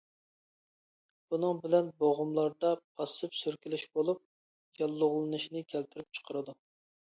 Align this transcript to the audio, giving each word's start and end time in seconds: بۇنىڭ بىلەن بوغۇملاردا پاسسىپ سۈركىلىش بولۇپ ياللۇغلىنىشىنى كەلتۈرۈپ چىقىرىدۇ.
بۇنىڭ 1.33 1.59
بىلەن 1.65 1.91
بوغۇملاردا 1.99 2.73
پاسسىپ 2.95 3.37
سۈركىلىش 3.41 3.85
بولۇپ 3.99 4.25
ياللۇغلىنىشىنى 4.83 5.65
كەلتۈرۈپ 5.77 6.13
چىقىرىدۇ. 6.23 6.61